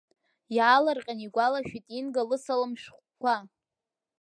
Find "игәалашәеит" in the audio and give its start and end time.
1.25-1.85